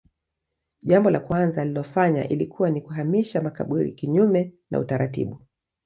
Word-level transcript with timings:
Jambo 0.81 1.09
la 1.09 1.19
kwanza 1.19 1.61
alilolifanya 1.61 2.27
ilikuwa 2.29 2.69
ni 2.69 2.81
kuhamisha 2.81 3.41
makaburi 3.41 3.93
kinyume 3.93 4.53
na 4.71 4.79
utaratibu 4.79 5.39